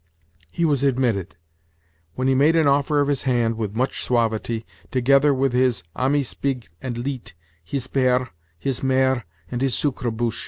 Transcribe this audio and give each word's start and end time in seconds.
He 0.51 0.65
was 0.65 0.81
admitted; 0.81 1.35
when 2.15 2.27
he 2.27 2.33
made 2.33 2.55
an 2.55 2.67
offer 2.67 3.01
of 3.01 3.07
his 3.07 3.21
hand, 3.21 3.55
with 3.55 3.75
much 3.75 4.03
suavity, 4.03 4.65
together 4.89 5.31
with 5.31 5.53
his 5.53 5.83
"amis 5.95 6.33
beeg 6.33 6.67
and 6.81 6.97
leet', 6.97 7.35
his 7.63 7.87
père, 7.87 8.29
his 8.57 8.81
mere 8.81 9.25
and 9.51 9.61
his 9.61 9.75
sucreboosh." 9.75 10.39